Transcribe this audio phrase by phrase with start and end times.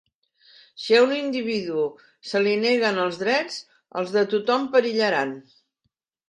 [0.83, 1.83] Si a un individu
[2.29, 3.61] se li neguen els drets,
[4.01, 5.37] els de tothom perillaran.